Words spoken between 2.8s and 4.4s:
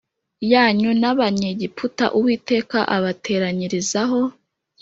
abateranyirizaho